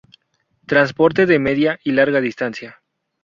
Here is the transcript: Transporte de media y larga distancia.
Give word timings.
Transporte 0.65 1.27
de 1.27 1.37
media 1.37 1.79
y 1.83 1.91
larga 1.91 2.21
distancia. 2.21 2.81